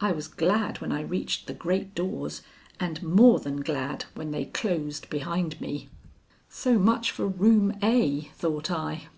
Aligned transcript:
I 0.00 0.12
was 0.12 0.28
glad 0.28 0.80
when 0.80 0.92
I 0.92 1.02
reached 1.02 1.46
the 1.46 1.52
great 1.52 1.94
doors 1.94 2.40
and 2.80 3.02
more 3.02 3.38
than 3.38 3.60
glad 3.60 4.06
when 4.14 4.30
they 4.30 4.46
closed 4.46 5.10
behind 5.10 5.60
me. 5.60 5.90
"So 6.48 6.78
much 6.78 7.10
for 7.10 7.28
Room 7.28 7.76
A," 7.82 8.30
thought 8.34 8.70
I. 8.70 9.08